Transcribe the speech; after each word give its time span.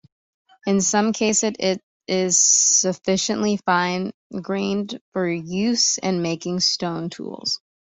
In 0.65 0.81
some 0.81 1.13
cases, 1.13 1.51
it 1.59 1.79
is 2.07 2.41
sufficiently 2.41 3.57
fine-grained 3.57 4.99
for 5.13 5.29
use 5.29 5.99
in 5.99 6.23
making 6.23 6.61
stone 6.61 7.11
tools. 7.11 7.59